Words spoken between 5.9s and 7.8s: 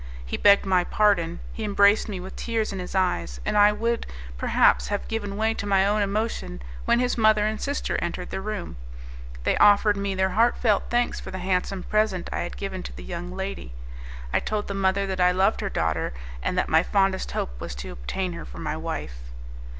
emotion, when his mother and